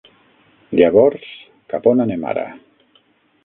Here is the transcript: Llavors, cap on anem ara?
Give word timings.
Llavors, 0.79 1.29
cap 1.75 1.87
on 1.95 2.03
anem 2.09 2.29
ara? 2.33 2.51